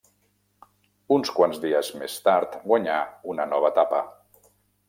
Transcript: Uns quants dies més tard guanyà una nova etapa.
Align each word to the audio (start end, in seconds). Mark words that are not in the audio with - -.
Uns 1.17 1.33
quants 1.35 1.61
dies 1.67 1.93
més 2.01 2.17
tard 2.29 2.57
guanyà 2.65 2.99
una 3.35 3.49
nova 3.55 3.73
etapa. 3.75 4.05